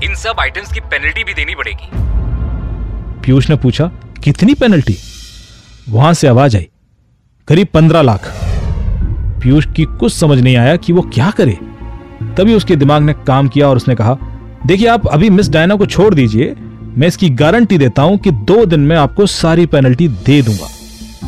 इन 0.06 0.16
सब 0.16 0.40
आइटम्स 0.40 0.74
की 0.74 0.80
पेनल्टी 0.80 1.24
भी 1.24 1.34
देनी 1.34 1.56
पड़ेगी। 1.56 1.90
पीयूष 3.22 3.50
ने 3.50 3.56
पूछा 3.56 3.92
कितनी 4.24 4.54
पेनल्टी? 4.54 4.98
वहाँ 5.90 6.14
से 6.14 6.28
आवाज़ 6.28 6.58
आई 6.58 6.70
करीब 7.48 7.68
पंद्रह 7.74 8.02
लाख। 8.02 8.32
पीयूष 9.44 9.68
की 9.76 9.84
कुछ 9.84 10.14
समझ 10.14 10.40
नहीं 10.40 10.58
आया 10.58 10.76
कि 10.76 10.94
वो 10.94 11.02
क्या 11.02 11.32
करे। 11.32 11.58
तभी 12.38 12.54
उसके 12.54 12.76
दिमाग 12.76 13.02
ने 13.02 13.14
काम 13.28 13.48
किया 13.48 13.68
और 13.70 13.78
उसने 13.78 13.96
कहा 13.96 14.18
देखिए 14.66 14.88
आप 14.88 15.08
अभी 15.08 15.30
मिस 15.30 15.50
डायना 15.50 15.76
को 15.76 15.86
छोड़ 15.86 16.14
दीजिए 16.14 16.54
मैं 16.98 17.08
इसकी 17.08 17.30
गारंटी 17.32 17.78
देता 17.78 18.02
हूँ 18.02 18.18
कि 18.18 18.32
दो 18.32 18.66
दिन 18.66 18.80
में 18.80 18.96
आपको 18.96 19.26
सारी 19.28 19.66
पेनल्टी 19.66 20.08
दे 20.08 20.42
दूँगा। 20.42 20.68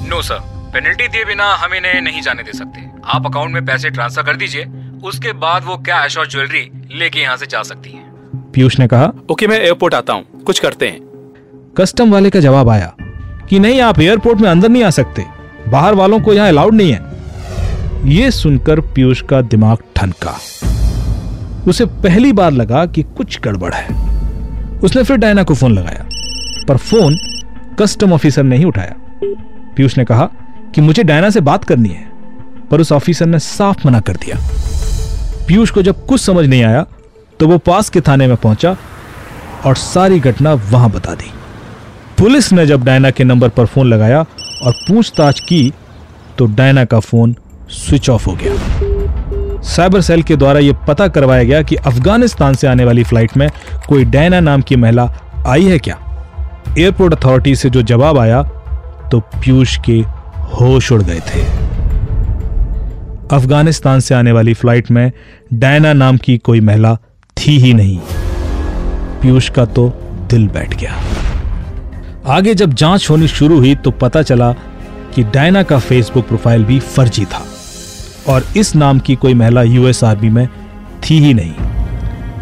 नो 0.08 0.22
सर 0.22 0.40
पेनल्टी 0.74 1.08
दिए 1.08 1.26
बिना 1.26 1.46
हम 1.56 1.74
इन्हें 1.74 2.02
नहीं 2.02 2.22
जाने 2.22 2.44
दे 2.44 2.52
सकते। 2.54 2.90
आप 3.06 3.26
अकाउंट 3.26 3.54
में 3.54 3.66
पैसे 3.66 3.90
ट्रांसफ़र 3.90 4.24
कर 4.24 4.36
दीजिए 4.36 4.66
उसके 5.04 5.34
बाद 5.36 5.64
वो 5.64 5.78
कैश 5.88 6.18
और 6.18 6.28
ज्वेलरी 6.28 6.70
लेके 6.92 7.20
यहाँ 7.20 7.38
से 7.38 7.46
जा 7.46 7.62
सकती 7.64 7.90
है। 7.90 8.04
पीयूष 8.54 8.80
ने 8.80 8.88
कहा 8.88 9.12
ओके 9.32 9.48
मैं 9.48 9.60
एयरपोर्ट 9.60 9.94
आता 9.94 10.14
हूँ। 10.14 10.44
कुछ 10.46 10.60
करते 10.60 10.88
हैं। 10.88 11.00
कस्टम 11.78 12.12
वाले 12.12 12.30
का 12.30 12.40
जवाब 12.40 12.70
आया 12.70 12.94
कि 13.50 13.60
नहीं 13.60 13.82
आप 13.82 14.00
एयरपोर्ट 14.00 14.40
में 14.42 14.50
अंदर 14.50 14.70
नहीं 14.70 14.84
आ 14.84 14.90
सकते। 14.92 15.26
बाहर 15.70 15.96
वालों 15.96 16.20
को 16.20 16.34
यहाँ 16.34 16.48
अलाउड 16.48 16.74
नहीं 16.74 16.92
है। 16.92 18.10
ये 18.10 18.32
सुनकर 18.32 18.80
पीयूष 18.86 19.22
का 19.22 19.42
दिमाग 19.44 19.78
ठनका। 19.96 20.38
उसे 21.68 21.86
पहली 21.86 22.32
बार 22.34 22.52
लगा 22.52 22.86
कि 22.86 23.04
कुछ 23.18 23.40
गड़बड़ 23.42 23.74
है। 23.74 23.88
उसने 24.80 25.04
फिर 25.04 25.18
डायना 25.18 25.44
को 25.44 25.54
फ़ोन 25.54 25.74
लगाया, 25.74 26.06
पर 26.68 26.78
फ़ोन 26.78 27.18
कस्टम 27.80 28.14
ऑफिसर 28.14 28.44
ने 28.44 28.58
ही 28.58 28.64
उठाया। 28.64 28.96
पीयूष 29.76 29.98
ने 29.98 30.06
कहा 30.06 30.30
कि 30.76 30.82
मुझे 30.82 31.04
डायना 31.04 31.30
से 31.30 31.42
बात 31.42 31.64
करनी 31.64 31.90
है, 31.90 32.08
पर 32.72 32.82
उस 32.82 32.92
ऑफिसर 32.92 33.26
ने 33.26 33.40
साफ़ 33.40 33.88
मना 33.88 34.00
कर 34.00 34.16
दिया। 34.16 34.38
पीयूष 35.48 35.72
को 35.72 35.82
जब 35.82 36.06
कुछ 36.06 36.22
समझ 36.22 36.46
नहीं 36.46 36.64
आया 36.64 36.86
तो 37.40 37.48
वो 37.48 37.58
पास 37.58 37.90
के 37.90 38.02
थाने 38.02 38.28
में 38.28 38.36
पहुँचा 38.38 38.76
और 39.66 39.76
सारी 39.76 40.20
घटना 40.20 40.54
वहाँ 40.54 40.90
बता 40.92 41.16
दी। 41.16 41.32
पुलिस 42.18 42.52
ने 42.54 42.66
जब 42.68 42.84
डायना 42.84 43.12
के 43.12 43.24
नंबर 43.24 43.50
पर 43.50 43.66
फ़ोन 43.66 43.88
लगाया 43.88 44.26
और 44.64 44.74
पूछताछ 44.88 45.40
की 45.40 45.72
तो 46.38 46.46
डायना 46.48 46.86
का 46.86 47.00
फ़ोन 47.00 47.36
स्विच 47.70 48.10
ऑफ़ 48.10 48.30
हो 48.30 48.36
गया। 48.36 48.85
साइबर 49.66 50.02
सेल 50.02 50.22
के 50.24 50.36
द्वारा 50.36 50.60
यह 50.60 50.74
पता 50.88 51.08
करवाया 51.08 51.44
गया 51.44 51.62
कि 51.62 51.76
अफ़गानिस्तान 51.76 52.54
से 52.54 52.68
आने 52.68 52.86
वाली 52.86 53.04
फ़्लाइट 53.04 53.38
में 53.38 53.50
कोई 53.88 54.06
डायना 54.06 54.40
नाम 54.40 54.62
की 54.62 54.76
महिला 54.76 55.04
आई 55.48 55.64
है 55.64 55.80
क्या? 55.80 55.98
एयरपोर्ट 56.78 57.14
अथॉरिटी 57.14 57.56
से 57.56 57.70
जो 57.70 57.82
जवाब 57.82 58.18
आया 58.18 58.42
तो 59.12 59.20
पीयूष 59.20 59.78
के 59.86 59.98
होश 60.54 60.92
उड़ 60.92 61.02
गए 61.04 61.20
थे। 61.28 61.42
अफ़गानिस्तान 63.36 64.00
से 64.00 64.16
आने 64.16 64.32
वाली 64.32 64.54
फ़्लाइट 64.54 64.92
में 64.92 65.12
डायना 65.54 65.94
नाम 65.94 66.18
की 66.18 66.38
कोई 66.38 66.60
महिला 66.62 66.96
थी 67.38 67.58
ही 67.60 67.74
नहीं। 67.74 67.98
पीयूष 69.22 69.50
का 69.50 69.66
तो 69.66 69.88
दिल 70.30 70.48
बैठ 70.48 70.76
गया। 70.76 70.94
आगे 72.28 72.54
जब 72.56 72.74
जाँच 72.74 73.10
होनी 73.10 73.28
शुरू 73.28 73.58
हुई 73.60 73.76
तो 73.76 73.92
पता 73.92 74.22
चला 74.22 74.52
कि 75.16 75.24
डायना 75.24 75.64
का 75.64 75.80
फेसबुक 75.80 76.28
प्रोफ़ाइल 76.28 76.64
भी 76.64 76.80
फर्जी 76.80 77.26
था। 77.26 77.46
और 78.28 78.46
इस 78.58 78.76
नाम 78.76 79.00
की 79.00 79.16
कोई 79.16 79.34
महिला 79.34 79.64
यूएस 79.64 80.04
आर्मी 80.04 80.30
में 80.30 80.48
थी 81.10 81.20
ही 81.20 81.34
नहीं। 81.34 81.54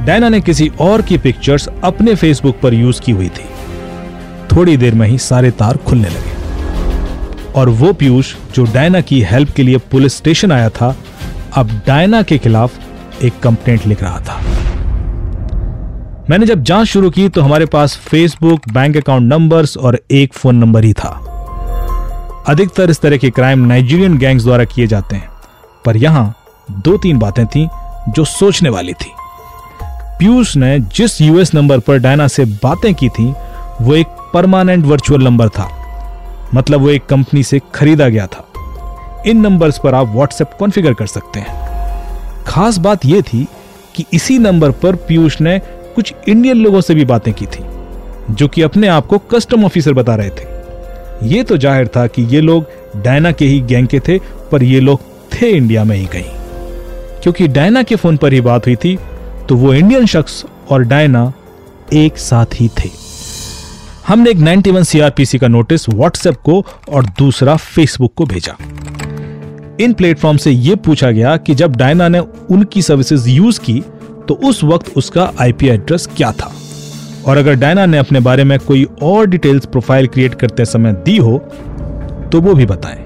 डायना 0.06 0.30
ने 0.30 0.42
किसी 0.42 0.72
और 0.80 1.02
की 1.02 1.18
पिक्चर्स 1.18 1.70
अपने 1.84 2.16
फेसबुक 2.16 2.60
पर 2.64 2.74
यूज़ 2.74 3.02
की 3.02 3.12
हुई 3.12 3.30
थी। 3.30 3.46
थोड़ी 4.56 4.78
देर 4.78 4.96
में 4.96 5.08
ही 5.08 5.18
सारे 5.18 5.52
तार 5.52 5.78
खुलने 5.78 6.10
लगे। 6.10 6.34
और 7.56 7.70
वो 7.70 7.94
पीयूष 7.94 8.36
जो 8.56 8.66
डायना 8.66 9.02
की 9.02 9.22
हेल्प 9.22 9.50
के 9.50 9.64
लिए 9.64 9.78
पुलिस 9.78 10.18
स्टेशन 10.18 10.52
आया 10.52 10.70
था, 10.70 10.96
अब 11.54 11.82
डायना 11.88 12.22
के 12.22 12.38
खिलाफ 12.38 12.74
एक 13.24 13.40
कंप्लेंट 13.40 13.88
लिख 13.88 14.04
रहा 14.04 14.20
था। 14.20 14.42
मैंने 16.30 16.46
जब 16.46 16.64
जाँच 16.64 16.88
शुरू 16.88 17.10
की 17.10 17.30
तो 17.30 17.42
हमारे 17.42 17.66
पास 17.66 17.98
फेसबुक 17.98 18.62
बैंक 18.74 18.98
अकाउंट 18.98 19.34
नंबर्स 19.34 19.78
और 19.78 20.00
एक 20.12 20.34
फ़ोन 20.34 20.56
नंबर 20.56 20.84
ही 20.84 20.94
था। 20.94 21.30
अधिकतर 22.48 22.90
इस 22.90 23.02
तरह 23.02 23.18
के 23.18 23.30
क्राइम 23.30 23.60
नाइजीरियन 23.60 24.18
गैंग्स 24.18 24.44
द्वारा 24.44 24.64
किए 24.64 24.88
जाते 24.88 25.16
हैं। 25.16 25.33
पर 25.86 25.98
यहाँ 25.98 26.34
दो 26.68 26.98
तीन 26.98 27.20
बातें 27.20 27.46
थी 27.46 27.68
जो 28.10 28.26
सोचने 28.26 28.70
वाली 28.70 28.94
थी। 28.94 29.12
पीयूष 30.20 30.56
ने 30.58 30.80
जिस 30.96 31.20
यूएस 31.22 31.54
नंबर 31.56 31.80
पर 31.80 31.98
डायना 31.98 32.28
से 32.28 32.46
बातें 32.46 32.94
की 32.94 33.10
थी, 33.10 33.34
वो 33.82 33.96
एक 33.96 34.08
परमानेंट 34.34 34.86
वर्चुअल 34.86 35.24
नंबर 35.24 35.50
था। 35.50 35.70
मतलब 36.54 36.82
वो 36.82 36.90
एक 36.90 37.06
कंपनी 37.06 37.44
से 37.44 37.60
खरीदा 37.76 38.08
गया 38.10 38.28
था। 38.28 38.46
इन 39.28 39.42
नंबर्स 39.42 39.80
पर 39.80 39.96
आप 39.96 40.08
व्हाट्सएप 40.08 40.54
कॉन्फ़िगर 40.60 40.94
कर 40.94 41.08
सकते 41.08 41.40
हैं। 41.40 42.44
खास 42.48 42.78
बात 42.78 43.06
यह 43.06 43.22
थी 43.24 43.48
कि 43.96 44.06
इसी 44.14 44.38
नंबर 44.40 44.72
पर 44.74 44.96
पीयूष 45.08 45.40
ने 45.42 45.60
कुछ 45.96 46.14
इंडियन 46.28 46.58
लोगों 46.58 46.82
से 46.82 46.96
भी 46.96 47.06
बातें 47.06 47.34
की 47.34 47.46
थी, 47.46 47.64
जो 48.32 48.48
कि 48.48 48.62
अपने 48.62 48.88
आप 48.88 49.08
को 49.08 49.18
कस्टम 49.32 49.66
ऑफिसर 49.66 49.94
बता 49.94 50.16
रहे 50.16 50.30
थे। 50.30 50.52
यह 51.28 51.44
तो 51.44 51.58
ज़ाहिर 51.58 51.88
था 51.88 52.06
कि 52.08 52.24
ये 52.26 52.42
लोग 52.42 52.66
डायना 52.96 53.32
के 53.32 53.46
ही 53.46 53.60
गैंग 53.62 53.88
के 53.88 54.00
थे, 54.00 54.18
पर 54.52 54.64
ये 54.64 54.80
लोग 54.80 55.02
थे 55.34 55.50
इंडिया 55.50 55.84
में 55.84 55.96
ही 55.98 56.06
कहीं। 56.06 56.32
क्योंकि 57.24 57.48
डायना 57.48 57.84
के 57.84 57.96
फ़ोन 57.96 58.18
पर 58.18 58.34
ही 58.34 58.42
बात 58.42 58.66
हुई 58.68 58.76
थी 58.76 58.98
तो 59.50 59.56
वो 59.56 59.74
इंडियन 59.74 60.06
शख्स 60.06 60.44
और 60.70 60.84
डायना 60.84 61.32
एक 61.94 62.18
साथ 62.18 62.46
ही 62.56 62.68
थे। 62.80 62.90
हमने 64.08 64.32
एक 64.32 64.38
91 64.38 64.84
सीआरपीसी 64.84 65.38
का 65.38 65.48
नोटिस 65.48 65.90
व्हाट्सएप 65.90 66.36
को 66.36 66.66
और 66.90 67.06
दूसरा 67.20 67.56
फेसबुक 67.56 68.14
को 68.14 68.26
भेजा। 68.26 68.56
इन 69.80 69.94
प्लेटफॉर्म 69.94 70.38
से 70.38 70.52
यह 70.52 70.76
पूछा 70.76 71.12
गया 71.12 71.36
कि 71.38 71.56
जब 71.56 71.76
डायना 71.76 72.08
ने 72.08 72.20
उनकी 72.20 72.82
सर्विसेज़ 72.82 73.30
यूज़ 73.30 73.60
की 73.60 73.80
तो 74.28 74.34
उस 74.44 74.64
वक्त 74.64 74.92
उसका 74.98 75.32
आईपी 75.42 75.68
एड्रेस 75.68 76.08
क्या 76.18 76.32
था? 76.32 76.54
और 77.28 77.38
अगर 77.38 77.56
डायना 77.56 77.86
ने 77.86 77.98
अपने 77.98 78.20
बारे 78.20 78.44
में 78.44 78.58
कोई 78.60 78.88
और 79.02 79.26
डिटेल्स 79.26 79.66
प्रोफ़ाइल 79.66 80.08
क्रिएट 80.08 80.34
करते 80.36 80.66
समय 80.66 80.94
दी 81.06 81.18
हो 81.18 81.38
तो 82.32 82.42
वो 82.42 82.54
भी 82.54 82.66
बताएँ। 82.66 83.03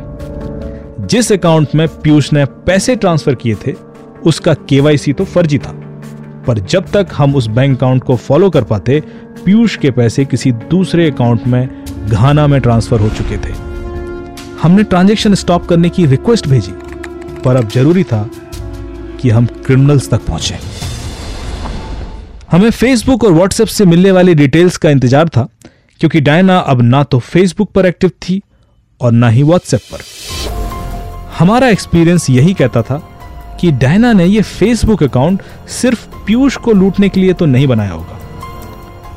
जिस 1.07 1.31
अकाउंट 1.31 1.75
में 1.75 1.87
पीयूष 1.87 2.31
ने 2.33 2.43
पैसे 2.45 2.95
ट्रांसफ़र 2.95 3.35
किए 3.35 3.55
थे, 3.65 3.73
उसका 4.25 4.53
केवाईसी 4.69 5.13
तो 5.13 5.25
फर्जी 5.25 5.57
था। 5.57 5.71
पर 6.47 6.59
जब 6.61 6.89
तक 6.91 7.07
हम 7.13 7.35
उस 7.35 7.47
बैंक 7.49 7.77
अकाउंट 7.77 8.03
को 8.03 8.15
फॉलो 8.17 8.49
कर 8.49 8.63
पाते, 8.63 8.99
पीयूष 9.45 9.75
के 9.75 9.91
पैसे 9.91 10.25
किसी 10.25 10.51
दूसरे 10.51 11.09
अकाउंट 11.11 11.47
में 11.47 12.07
घाना 12.07 12.47
में 12.47 12.59
ट्रांसफ़र 12.61 12.99
हो 12.99 13.09
चुके 13.09 13.37
थे। 13.37 13.53
हमने 14.61 14.83
ट्रांजेक्शन 14.83 15.33
स्टॉप 15.35 15.65
करने 15.65 15.89
की 15.89 16.05
रिक्वेस्ट 16.05 16.47
भेजी, 16.47 16.71
पर 17.43 17.55
अब 17.55 17.69
ज़रूरी 17.69 18.03
था 18.03 18.29
कि 19.21 19.29
हम 19.29 19.45
क्रिमिनल्स 19.65 20.09
तक 20.09 20.25
पहुँचे। 20.25 20.59
हमें 22.51 22.69
फेसबुक 22.71 23.23
और 23.23 23.31
व्हाट्सएप 23.33 23.67
से 23.67 23.85
मिलने 23.85 24.11
वाली 24.11 24.35
डिटेल्स 24.35 24.77
का 24.77 24.89
इंतज़ार 24.89 25.29
था, 25.29 25.47
क्योंकि 25.99 26.21
डायना 26.21 26.57
अब 26.59 26.81
ना 26.81 27.03
तो 27.03 27.19
फेसबुक 27.19 27.71
पर 27.71 27.85
एक्टिव 27.85 28.11
थी 28.21 28.41
और 29.01 29.11
ना 29.11 29.29
ही 29.29 29.43
व्हाट्सएप 29.43 29.81
पर। 29.91 30.36
हमारा 31.39 31.67
एक्सपीरियंस 31.69 32.29
यही 32.29 32.53
कहता 32.53 32.81
था 32.81 32.97
कि 33.61 33.71
डायना 33.73 34.11
ने 34.13 34.25
यह 34.25 34.41
फेसबुक 34.41 35.03
अकाउंट 35.03 35.41
सिर्फ़ 35.71 36.07
पीयूष 36.25 36.55
को 36.57 36.73
लूटने 36.73 37.09
के 37.09 37.19
लिए 37.21 37.33
तो 37.33 37.45
नहीं 37.45 37.67
बनाया 37.67 37.91
होगा, 37.91 38.17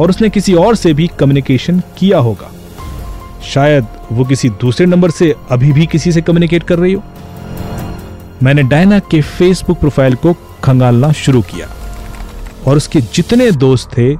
और 0.00 0.10
उसने 0.10 0.28
किसी 0.30 0.54
और 0.54 0.76
से 0.76 0.92
भी 0.94 1.06
कम्युनिकेशन 1.18 1.82
किया 1.98 2.18
होगा। 2.18 2.50
शायद 3.44 3.86
वो 4.12 4.24
किसी 4.24 4.48
दूसरे 4.60 4.86
नंबर 4.86 5.10
से 5.10 5.34
अभी 5.50 5.72
भी 5.72 5.86
किसी 5.86 6.12
से 6.12 6.22
कम्युनिकेट 6.22 6.62
कर 6.62 6.78
रही 6.78 6.92
हो। 6.92 7.02
मैंने 8.42 8.62
डायना 8.64 8.98
के 9.10 9.20
फेसबुक 9.22 9.78
प्रोफ़ाइल 9.78 10.14
को 10.14 10.36
खंगालना 10.64 11.12
शुरू 11.14 11.42
किया, 11.42 11.68
और 12.66 12.76
उसके 12.76 13.00
जितने 13.00 13.50
दोस्त 13.52 13.98
थे, 13.98 14.14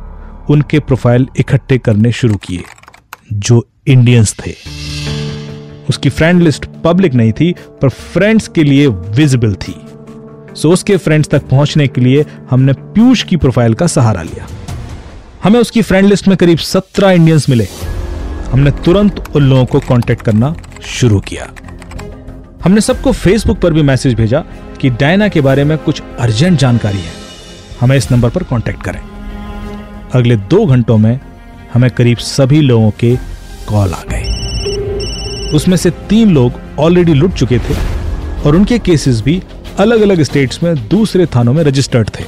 उनके 0.51 0.79
प्रोफ़ाइल 0.81 1.29
इकट्ठे 1.39 1.79
करने 1.79 2.13
शुरू 2.13 2.37
किए, 2.39 2.65
जो 3.33 3.67
इंडियंस 3.87 4.37
थे। 4.39 4.55
उसकी 5.91 6.11
फ्रेंड 6.11 6.43
लिस्ट 6.43 6.67
पब्लिक 6.85 7.15
नहीं 7.15 7.33
थी, 7.33 7.53
पर 7.83 7.89
फ्रेंड्स 7.89 8.49
के 8.49 8.65
लिए 8.65 8.87
विजिबल 8.87 9.55
थी। 9.55 9.75
सो 10.57 10.71
उसके 10.71 10.97
फ्रेंड्स 10.97 11.29
तक 11.29 11.49
पहुँचने 11.49 11.87
के 11.89 12.01
लिए 12.01 12.25
हमने 12.51 12.73
पीयूष 12.73 13.23
की 13.23 13.37
प्रोफ़ाइल 13.37 13.75
का 13.75 13.87
सहारा 13.87 14.23
लिया। 14.23 14.47
हमें 15.45 15.61
उसकी 15.61 15.83
फ्रेंड 15.83 16.09
लिस्ट 16.09 16.29
में 16.29 16.37
करीब 16.37 16.59
सत्रह 16.59 17.11
इंडियंस 17.11 17.49
मिले। 17.49 17.67
हमने 18.53 18.71
तुरंत 18.85 19.25
उन 19.37 19.43
लोगों 19.43 19.65
को 19.65 19.81
कांटेक्ट 19.81 20.23
करना 20.23 20.55
शुरू 20.87 21.21
किया। 21.21 21.51
हमने 22.65 22.81
सबको 22.81 23.13
फेसबुक 23.13 23.59
पर 23.59 23.73
भी 23.73 23.83
मैसेज 23.83 24.15
भेजा 24.15 24.45
कि 24.81 24.91
डायना 24.91 25.29
के 25.29 25.41
बारे 25.41 25.65
में 25.65 25.77
कुछ 25.79 26.03
अर्जेंट 26.19 26.59
जानकारी 26.59 26.99
है। 26.99 27.13
हमें 27.81 27.97
इस 27.97 28.11
नंबर 28.13 28.31
पर 28.31 28.43
कांटेक्ट 28.43 28.83
करें। 28.83 29.01
अगले 30.15 30.37
दो 30.37 30.65
घंटों 30.67 30.99
में 30.99 31.21
हमें 31.75 31.91
करीब 31.91 32.19
सभी 32.19 32.61
लोगों 32.61 32.91
के 33.01 33.17
कॉल 33.69 33.93
आ 33.93 34.03
गए। 34.11 34.20
उसमें 35.55 35.77
से 35.77 35.91
तीन 36.09 36.31
लोग 36.31 36.61
ऑलरेडी 36.79 37.15
लुट 37.15 37.35
चुके 37.35 37.59
थे 37.59 37.75
और 38.47 38.57
उनके 38.57 38.79
केसेस 38.79 39.21
भी 39.21 39.43
अलग 39.79 40.01
अलग 40.01 40.23
स्टेट्स 40.23 40.63
में 40.63 40.75
दूसरे 40.89 41.27
थानों 41.27 41.53
में 41.53 41.63
रजिस्टर्ड 41.65 42.11
थे। 42.19 42.25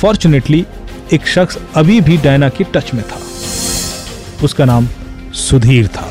फॉर्चुनेटली 0.00 0.64
एक 1.12 1.26
शख्स 1.26 1.58
अभी 1.76 2.00
भी 2.00 2.16
डायना 2.16 2.48
के 2.48 2.64
टच 2.74 2.92
में 2.94 3.02
था। 3.02 3.18
उसका 4.44 4.64
नाम 4.64 4.88
सुधीर 5.34 5.86
था। 5.86 6.08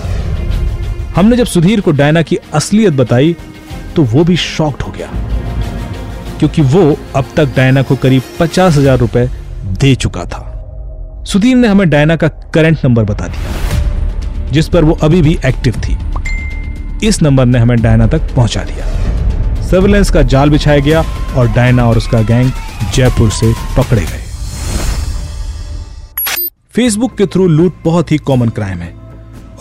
हमने 1.16 1.38
जब 1.38 1.46
सुधीर 1.46 1.82
को 1.82 1.92
डायना 1.92 2.22
की 2.22 2.36
असलियत 2.54 2.94
बताई 2.94 3.36
तो 3.96 4.04
वो 4.04 4.24
भी 4.24 4.38
शॉक्ड 4.38 4.82
हो 4.82 4.92
गया। 4.92 5.10
क्योंकि 6.40 6.62
वो 6.62 6.98
अब 7.16 7.26
तक 7.38 7.56
डायना 7.56 7.82
को 7.82 7.96
करीब 7.96 8.22
पचास 8.40 8.78
हज़ार 8.78 8.98
रुपए 9.00 9.28
दे 9.82 9.94
चुका 9.96 10.26
था। 10.26 10.42
सुधीर 11.28 11.56
ने 11.56 11.68
हमें 11.68 11.90
डायना 11.90 12.16
का 12.16 12.28
करंट 12.54 12.86
नंबर 12.86 13.04
बता 13.04 13.28
दिया। 13.28 13.65
जिस 14.56 14.68
पर 14.70 14.84
वो 14.84 14.94
अभी 15.04 15.22
भी 15.22 15.38
एक्टिव 15.46 15.74
थी। 15.80 15.98
इस 17.08 17.22
नंबर 17.22 17.46
ने 17.46 17.60
हमें 17.60 17.82
डायना 17.82 18.08
तक 18.08 18.34
पहुँचा 18.36 18.64
दिया। 18.64 19.64
सर्विलेंस 19.64 20.10
का 20.10 20.22
जाल 20.24 20.50
बिछाया 20.50 20.80
गया 20.80 21.02
और 21.38 21.48
डायना 21.48 21.86
और 21.86 21.98
उसका 21.98 22.22
गैंग 22.24 22.52
जयपुर 22.94 23.30
से 23.32 23.54
पकड़े 23.78 24.02
गए। 24.02 24.24
फेसबुक 26.74 27.18
के 27.18 27.26
थ्रू 27.26 27.48
लूट 27.48 27.74
बहुत 27.84 28.12
ही 28.12 28.18
कॉमन 28.18 28.50
क्राइम 28.50 28.78
है। 28.78 28.94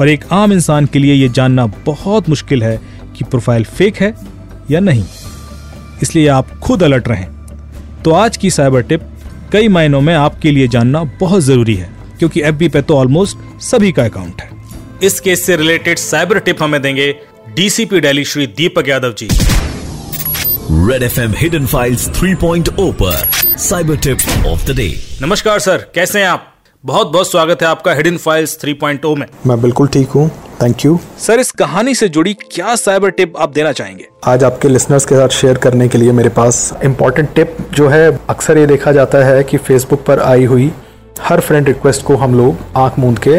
और 0.00 0.08
एक 0.08 0.24
आम 0.32 0.52
इंसान 0.52 0.86
के 0.86 0.98
लिए 0.98 1.14
यह 1.14 1.32
जानना 1.32 1.66
बहुत 1.86 2.28
मुश्किल 2.28 2.62
है 2.62 2.76
कि 3.16 3.24
प्रोफ़ाइल 3.24 3.64
फेक 3.64 3.96
है 3.96 4.14
या 4.70 4.80
नहीं। 4.80 5.04
इसलिए 6.02 6.28
आप 6.28 6.58
खुद 6.58 6.82
अलर्ट 6.82 7.08
रहें। 7.08 7.28
तो 8.04 8.12
आज 8.12 8.36
की 8.36 8.50
साइबर 8.50 8.82
टिप 8.82 9.10
कई 9.52 9.68
मायनों 9.68 10.00
में 10.00 10.14
आपके 10.14 10.50
लिए 10.50 10.68
जानना 10.68 11.04
बहुत 11.20 11.42
ज़रूरी 11.42 11.74
है, 11.74 11.90
क्योंकि 12.18 12.42
एफबी 12.42 12.68
पे 12.68 12.82
तो 12.82 12.96
ऑलमोस्ट 12.96 13.62
सभी 13.62 13.92
का 13.92 14.04
अकाउंट 14.04 14.42
है। 14.42 14.53
इस 15.04 15.18
केस 15.20 15.44
से 15.46 15.56
रिलेटेड 15.56 15.98
साइबर 15.98 16.38
टिप 16.38 16.62
हमें 16.62 16.80
देंगे 16.82 17.06
DCP 17.54 18.00
Delhi 18.00 18.24
Shri 18.24 18.46
Deepak 18.46 18.88
Yadav 18.88 19.14
ji. 19.18 19.28
Red 20.90 21.02
F 21.02 21.20
M 21.20 21.32
hidden 21.36 21.66
files 21.66 22.08
3.0 22.08 22.92
पर 22.92 23.56
cyber 23.58 23.96
tip 23.96 24.46
of 24.46 24.64
the 24.66 24.76
day 24.76 24.88
नमस्कार 25.22 25.58
सर 25.58 25.86
कैसे 25.94 26.20
हैं 26.20 26.26
आप? 26.26 26.46
बहुत 26.84 27.08
बहुत 27.08 27.30
स्वागत 27.30 27.62
है 27.62 27.68
आपका 27.68 27.92
हिडन 27.94 28.16
फाइल्स 28.16 28.58
3.0 28.60 29.16
में। 29.16 29.26
मैं 29.46 29.60
बिल्कुल 29.62 29.88
ठीक 29.88 30.08
हूँ 30.08 30.28
थैंक 30.62 30.84
यू 30.84 30.98
सर 31.18 31.40
इस 31.40 31.50
कहानी 31.52 31.94
से 31.94 32.08
जुड़ी 32.08 32.34
क्या 32.34 32.74
साइबर 32.76 33.10
टिप 33.10 33.36
आप 33.38 33.52
देना 33.52 33.72
चाहेंगे? 33.72 34.08
आज 34.24 34.44
आपके 34.44 34.68
लिसनर्स 34.68 35.04
के 35.04 35.14
साथ 35.14 35.28
शेयर 35.28 35.58
करने 35.58 35.88
के 35.88 35.98
लिए 35.98 36.12
मेरे 36.12 36.28
पास 36.28 36.72
इम्पोर्टेंट 36.84 37.34
टिप 37.34 37.56
जो 37.72 37.88
है 37.88 38.20
अक्सर 38.30 38.58
ये 38.58 38.66
देखा 38.66 38.92
जाता 38.92 39.24
है 39.24 39.44
कि 39.44 39.56
फेसबुक 39.58 40.04
पर 40.04 40.20
आई 40.20 40.44
हुई 40.44 40.70
हर 41.20 41.40
फ्रेंड 41.40 41.66
रिक्वेस्ट 41.66 42.02
को 42.02 42.16
हम 42.16 42.34
लोग 42.34 42.64
आँख 42.76 42.98
मूंद 42.98 43.18
के 43.18 43.36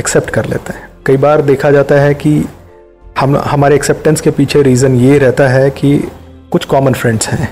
एक्सेप्ट 0.00 0.30
कर 0.30 0.46
लेते 0.46 0.72
हैं। 0.72 0.89
कई 1.10 1.16
बार 1.16 1.40
देखा 1.42 1.70
जाता 1.70 1.94
है 1.94 2.14
कि 2.14 2.32
हम, 3.18 3.36
हमारे 3.36 3.74
एक्सेप्टेंस 3.74 4.20
के 4.20 4.30
पीछे 4.30 4.60
रीज़न 4.62 4.94
ये 4.96 5.16
रहता 5.18 5.46
है 5.48 5.70
कि 5.70 5.96
कुछ 6.52 6.64
कॉमन 6.64 6.92
फ्रेंड्स 6.92 7.28
हैं। 7.28 7.48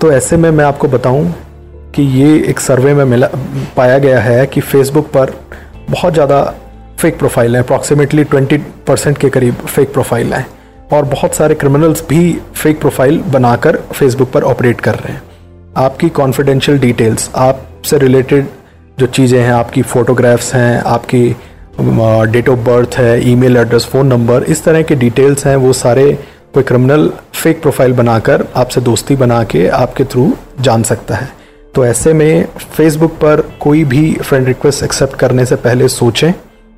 तो 0.00 0.10
ऐसे 0.12 0.36
में 0.36 0.50
मैं 0.50 0.64
आपको 0.64 0.88
बताऊँ 0.88 1.34
कि 1.94 2.02
ये 2.02 2.38
एक 2.50 2.60
सर्वे 2.60 2.94
में 2.94 3.04
मिला, 3.04 3.28
पाया 3.76 3.98
गया 3.98 4.20
है 4.20 4.46
कि 4.46 4.60
फेसबुक 4.60 5.06
पर 5.06 5.32
बहुत 5.90 6.12
ज़्यादा 6.12 6.42
फेक 6.98 7.18
प्रोफ़ाइल 7.18 7.56
हैं। 7.56 7.62
अप्रॉक्सीमेटली 7.62 8.24
ट्वेंटी 8.24 8.58
परसेंट 8.86 9.18
के 9.18 9.30
करीब 9.30 9.54
फेक 9.54 9.92
प्रोफ़ाइल 9.92 10.32
हैं। 10.32 10.46
और 10.92 11.04
बहुत 11.04 11.34
सारे 11.34 11.54
क्रिमिनल्स 11.54 12.04
भी 12.08 12.32
फेक 12.54 12.80
प्रोफ़ाइल 12.80 13.22
बनाकर 13.28 13.76
फेसबुक 13.92 14.30
पर 14.30 14.42
ऑपरेट 14.42 14.80
कर 14.80 14.94
रहे 14.94 15.12
हैं। 15.12 15.22
आपकी 15.76 16.08
कॉन्फिडेंशियल 16.10 16.78
डिटेल्स 16.78 17.30
आपसे 17.36 17.98
रिलेटेड 17.98 18.48
जो 18.98 19.06
चीज़ें 19.06 19.40
हैं, 19.40 19.52
आपकी 19.52 19.82
फ़ोटोग्राफ्स 19.84 20.54
हैं, 20.54 20.82
आपकी 20.82 21.24
डेट 21.76 22.48
ऑफ़ 22.48 22.58
बर्थ 22.60 22.96
है 22.96 23.30
ईमेल 23.30 23.56
एड्रेस 23.56 23.84
फ़ोन 23.84 24.06
नंबर 24.06 24.42
इस 24.44 24.64
तरह 24.64 24.82
के 24.82 24.94
डिटेल्स 24.94 25.46
हैं 25.46 25.56
वो 25.56 25.72
सारे 25.72 26.12
कोई 26.54 26.62
क्रिमिनल 26.62 27.08
फेक 27.34 27.60
प्रोफ़ाइल 27.62 27.92
बनाकर 27.92 28.44
आपसे 28.56 28.80
दोस्ती 28.80 29.16
बना 29.16 29.42
के 29.44 29.66
आपके 29.68 30.04
थ्रू 30.04 30.32
जान 30.60 30.82
सकता 30.82 31.14
है। 31.14 31.28
तो 31.74 31.84
ऐसे 31.86 32.12
में 32.12 32.46
फेसबुक 32.76 33.12
पर 33.12 33.40
कोई 33.60 33.84
भी 33.84 34.12
फ्रेंड 34.14 34.46
रिक्वेस्ट 34.46 34.82
एक्सेप्ट 34.84 35.14
करने 35.18 35.46
से 35.46 35.56
पहले 35.56 35.88
सोचें 35.88 36.32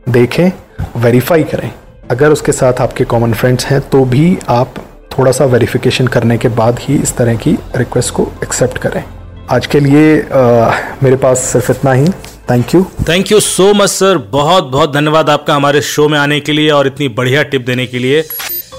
देखें 0.08 0.50
वेरीफाई 0.96 1.42
करें। 1.44 1.70
अगर 2.10 2.32
उसके 2.32 2.52
साथ 2.52 2.80
आपके 2.80 3.04
कॉमन 3.04 3.32
फ्रेंड्स 3.32 3.66
हैं 3.66 3.80
तो 3.90 4.04
भी 4.04 4.36
आप 4.48 4.74
थोड़ा 5.18 5.32
सा 5.32 5.44
वेरिफिकेशन 5.46 6.06
करने 6.06 6.38
के 6.38 6.48
बाद 6.50 6.78
ही 6.80 6.96
इस 6.96 7.16
तरह 7.16 7.34
की 7.36 7.56
रिक्वेस्ट 7.76 8.14
को 8.14 8.28
एक्सेप्ट 8.42 8.78
करें। 8.78 9.02
आज 9.50 9.66
के 9.66 9.80
लिए 9.80 10.20
आ, 10.22 10.70
मेरे 11.02 11.16
पास 11.16 11.38
सिर्फ़ 11.42 11.70
इतना 11.72 11.92
ही। 11.92 12.06
Thank 12.50 12.74
you 12.74 12.86
thank 13.08 13.32
you 13.32 13.40
so 13.40 13.74
much 13.74 13.88
sir 13.88 14.18
बहुत 14.18 14.64
बहुत 14.64 14.92
धन्यवाद 14.94 15.30
आपका 15.30 15.54
हमारे 15.54 15.80
शो 15.82 16.08
में 16.08 16.18
आने 16.18 16.40
के 16.40 16.52
लिए 16.52 16.70
और 16.70 16.86
इतनी 16.86 17.08
बढ़िया 17.08 17.42
टिप 17.42 17.66
देने 17.66 17.86
के 17.86 17.98
लिए। 17.98 18.24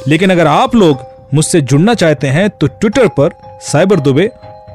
लेकिन 0.07 0.29
अगर 0.29 0.47
आप 0.47 0.75
लोग 0.75 0.99
मुझसे 1.33 1.61
जुड़ना 1.61 1.93
चाहते 1.93 2.27
हैं 2.27 2.49
तो 2.49 2.67
ट्विटर 2.67 3.07
पर 3.07 3.59
साइबर 3.61 3.99
दुबे 3.99 4.29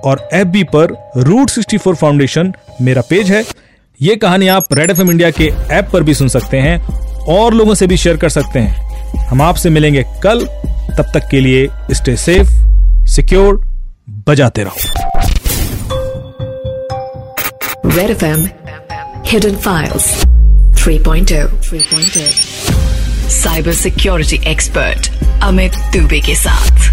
और 0.04 0.28
एफबी 0.32 0.62
पर 0.64 1.11
रूट 1.16 1.50
64 1.50 1.94
फाउंडेशन 1.94 2.52
मेरा 2.80 3.02
पेज 3.02 3.30
है। 3.30 3.44
ये 4.02 4.16
कहानी 4.16 4.49
आप 4.49 4.64
रेड 4.73 4.90
एफएम 4.90 5.11
इंडिया 5.11 5.30
के 5.30 5.52
ऐप 5.70 5.88
पर 5.92 6.02
भी 6.02 6.14
सुन 6.14 6.28
सकते 6.28 6.56
हैं 6.56 6.87
और 7.26 7.54
लोगों 7.54 7.75
से 7.75 7.87
भी 7.87 7.97
शेयर 7.97 8.16
कर 8.16 8.28
सकते 8.28 8.59
हैं। 8.59 8.90
हम 9.18 9.42
आपसे 9.42 9.70
मिलेंगे 9.70 10.04
कल। 10.23 10.44
तब 10.99 11.06
तक 11.14 11.28
के 11.30 11.40
लिए 11.40 11.68
स्टे 11.92 12.16
सेफ़ 12.16 12.49
सिक्योर 13.06 13.64
बजाते 14.11 14.64
रहो। 14.64 14.76
Red 17.90 18.18
FM 18.18 18.60
Hidden 19.25 19.57
Files. 19.59 20.07
3.0 20.75 21.49
3.0 21.69 22.27
cyber 23.31 23.73
security 23.73 24.41
expert 24.50 25.11
Amit 25.43 25.73
Dubey 25.97 26.21
के 26.27 26.35
साथ 26.35 26.88